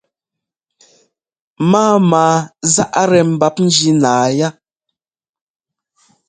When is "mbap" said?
3.33-3.55